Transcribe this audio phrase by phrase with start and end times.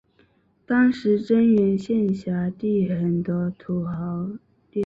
[0.65, 4.23] 当时真源县辖地很多土豪
[4.71, 4.79] 劣绅。